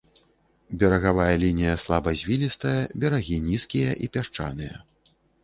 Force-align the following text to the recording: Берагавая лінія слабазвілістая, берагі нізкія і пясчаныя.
Берагавая 0.83 1.35
лінія 1.43 1.75
слабазвілістая, 1.83 2.73
берагі 3.05 3.35
нізкія 3.49 3.91
і 4.09 4.11
пясчаныя. 4.19 4.75